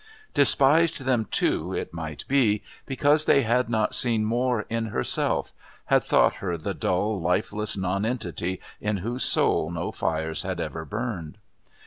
[0.33, 5.53] Despised them too, it might be, because they had not seen more in herself,
[5.85, 11.37] had thought her the dull, lifeless nonentity in whose soul no fires had ever burned.